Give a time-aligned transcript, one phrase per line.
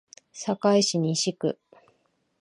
[0.33, 1.59] 堺市西区